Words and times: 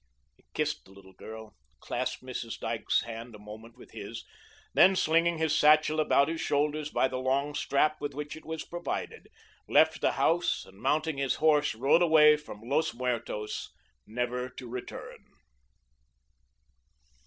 He 0.35 0.43
kissed 0.55 0.83
the 0.85 0.91
little 0.93 1.13
girl, 1.13 1.55
clasped 1.79 2.23
Mrs. 2.23 2.57
Dyke's 2.59 3.01
hand 3.03 3.35
a 3.35 3.37
moment 3.37 3.77
with 3.77 3.91
his; 3.91 4.25
then, 4.73 4.95
slinging 4.95 5.37
his 5.37 5.55
satchel 5.55 5.99
about 5.99 6.27
his 6.27 6.41
shoulders 6.41 6.89
by 6.89 7.07
the 7.07 7.19
long 7.19 7.53
strap 7.53 8.01
with 8.01 8.15
which 8.15 8.35
it 8.35 8.43
was 8.43 8.63
provided, 8.65 9.27
left 9.69 10.01
the 10.01 10.13
house, 10.13 10.65
and 10.65 10.81
mounting 10.81 11.19
his 11.19 11.35
horse 11.35 11.75
rode 11.75 12.01
away 12.01 12.35
from 12.35 12.63
Los 12.63 12.95
Muertos 12.95 13.69
never 14.07 14.49
to 14.49 14.67
return. 14.67 15.23